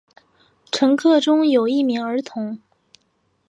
[0.71, 2.59] 乘客中有一名儿童。